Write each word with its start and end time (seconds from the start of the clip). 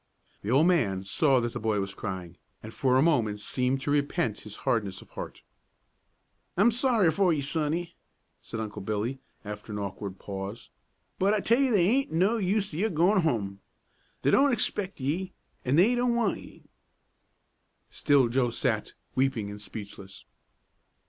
The 0.41 0.49
old 0.49 0.65
man 0.65 1.03
saw 1.03 1.39
that 1.41 1.53
the 1.53 1.59
boy 1.59 1.79
was 1.79 1.93
crying, 1.93 2.37
and 2.63 2.73
for 2.73 2.97
a 2.97 3.03
moment 3.03 3.39
seemed 3.39 3.81
to 3.81 3.91
repent 3.91 4.39
his 4.39 4.55
hardness 4.65 4.99
of 5.03 5.11
heart. 5.11 5.43
"I'm 6.57 6.71
sorry 6.71 7.11
for 7.11 7.31
ye, 7.31 7.41
sonny," 7.41 7.95
said 8.41 8.59
Uncle 8.59 8.81
Billy, 8.81 9.19
after 9.45 9.71
an 9.71 9.77
awkward 9.77 10.17
pause; 10.17 10.71
"but 11.19 11.35
I 11.35 11.39
tell 11.39 11.59
ye 11.61 11.69
they 11.69 11.85
aint 11.87 12.11
no 12.11 12.37
use 12.37 12.73
o' 12.73 12.77
yer 12.77 12.89
goin' 12.89 13.21
hum; 13.21 13.59
they 14.23 14.31
don't 14.31 14.51
ixpect 14.51 14.99
ye, 14.99 15.33
an' 15.63 15.75
they 15.75 15.93
don't 15.93 16.15
want 16.15 16.39
ye." 16.39 16.63
Still 17.91 18.27
Joe 18.27 18.49
sat, 18.49 18.93
weeping 19.13 19.51
and 19.51 19.61
speechless. 19.61 20.25